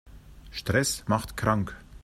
Stress 0.49 1.05
macht 1.07 1.37
krank. 1.37 1.77